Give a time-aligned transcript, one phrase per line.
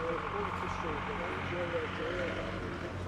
[0.00, 0.22] Thank
[2.94, 2.99] you.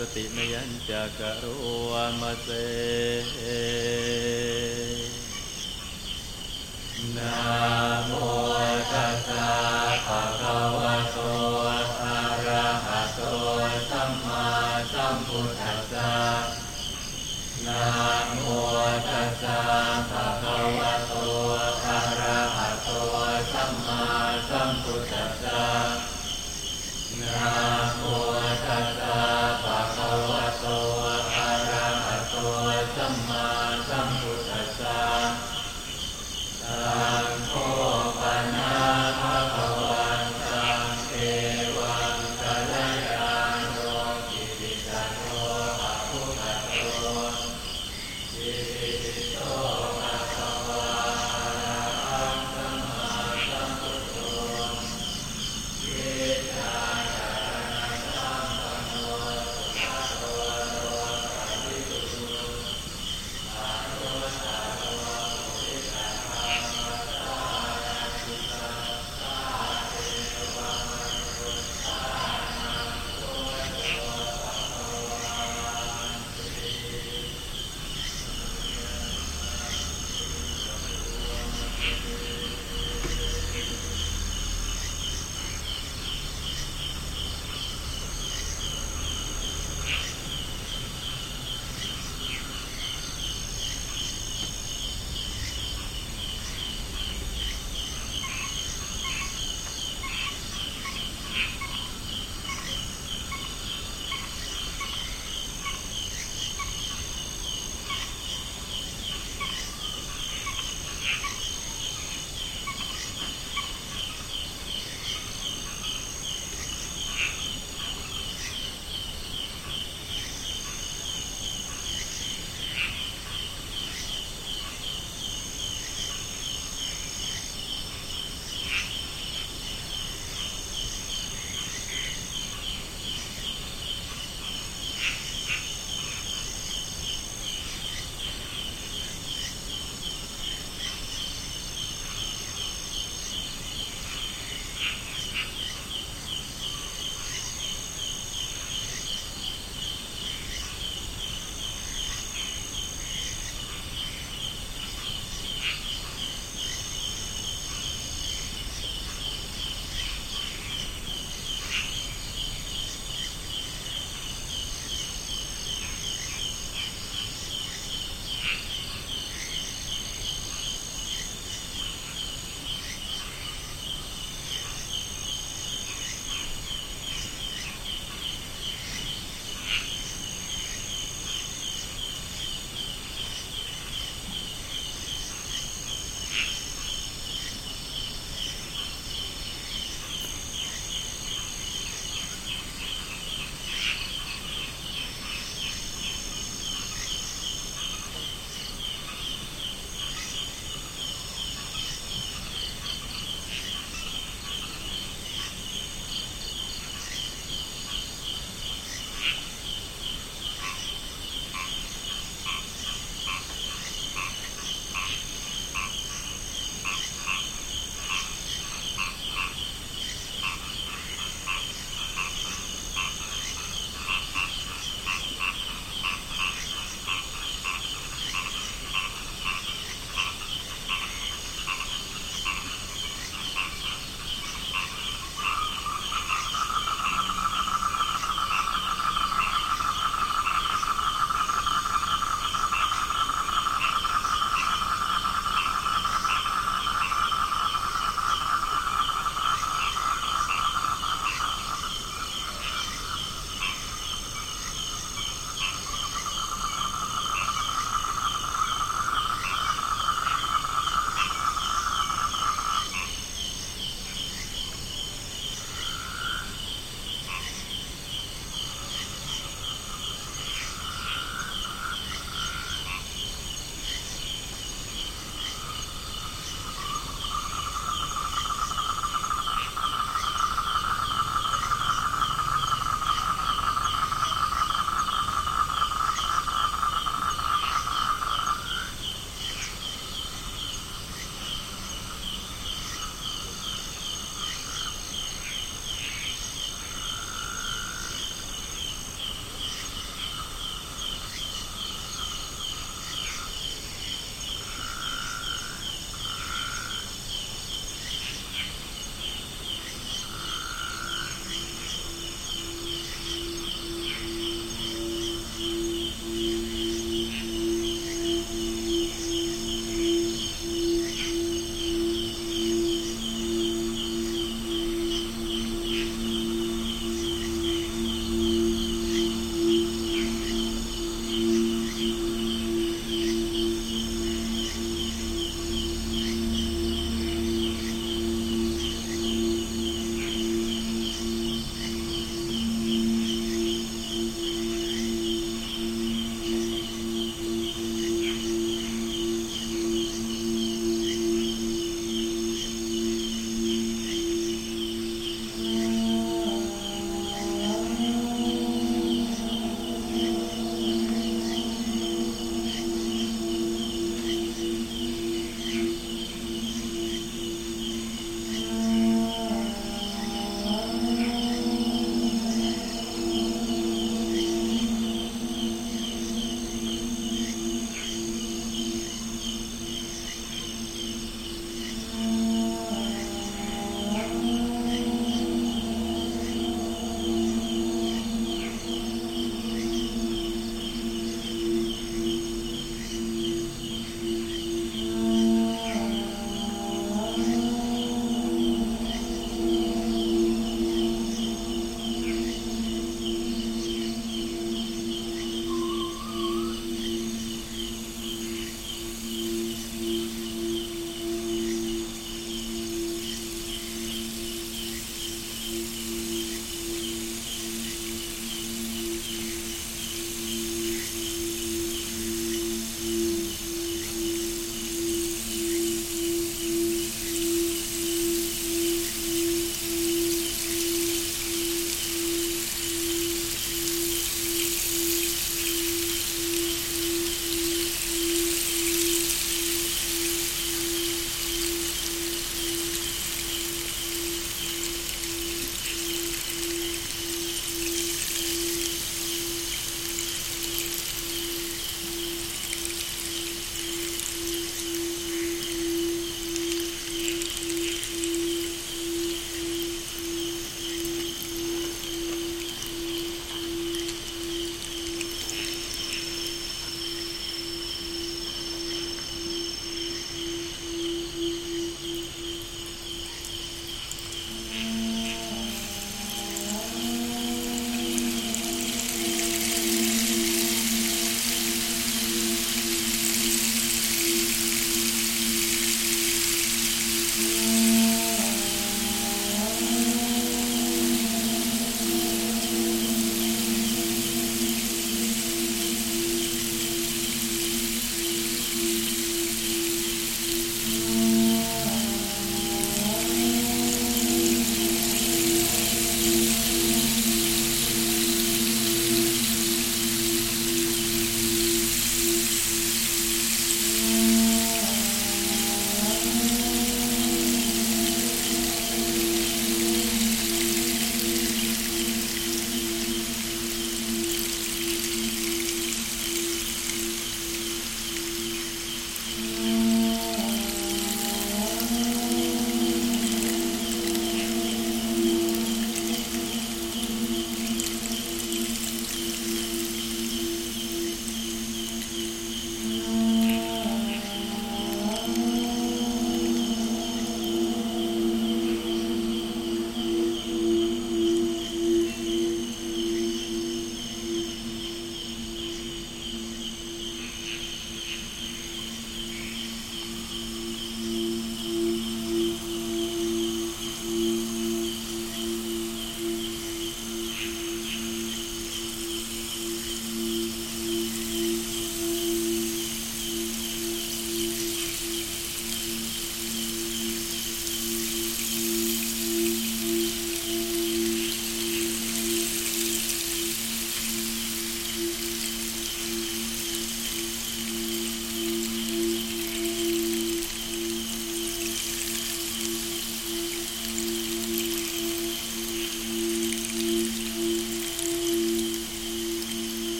[0.00, 1.44] สติมยัญจากะโร
[2.20, 2.48] มาเส